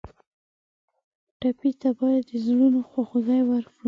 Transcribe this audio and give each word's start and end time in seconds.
ټپي 1.39 1.71
ته 1.81 1.89
باید 1.99 2.23
د 2.29 2.31
زړونو 2.45 2.79
خواخوږي 2.89 3.41
ورکړو. 3.45 3.77